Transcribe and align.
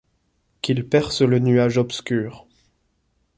Qu'il 0.63 0.89
perce 0.89 1.21
le 1.21 1.37
nuage 1.37 1.77
obscur 1.77 2.47